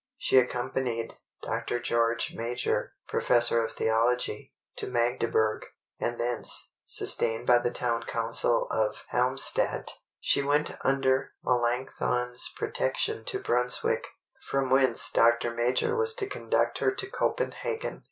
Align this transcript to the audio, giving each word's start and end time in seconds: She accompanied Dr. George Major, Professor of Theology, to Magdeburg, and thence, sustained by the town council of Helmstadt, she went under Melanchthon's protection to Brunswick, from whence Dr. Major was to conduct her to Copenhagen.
She 0.17 0.39
accompanied 0.39 1.19
Dr. 1.43 1.79
George 1.79 2.33
Major, 2.33 2.95
Professor 3.07 3.63
of 3.63 3.73
Theology, 3.73 4.51
to 4.77 4.87
Magdeburg, 4.87 5.61
and 5.99 6.19
thence, 6.19 6.71
sustained 6.83 7.45
by 7.45 7.59
the 7.59 7.69
town 7.69 8.05
council 8.07 8.65
of 8.71 9.03
Helmstadt, 9.09 9.91
she 10.19 10.41
went 10.41 10.75
under 10.83 11.33
Melanchthon's 11.43 12.51
protection 12.57 13.25
to 13.25 13.37
Brunswick, 13.39 14.07
from 14.49 14.71
whence 14.71 15.11
Dr. 15.11 15.51
Major 15.53 15.95
was 15.95 16.15
to 16.15 16.25
conduct 16.27 16.79
her 16.79 16.91
to 16.95 17.05
Copenhagen. 17.07 17.99